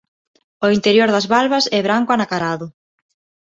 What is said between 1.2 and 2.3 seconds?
valvas é branco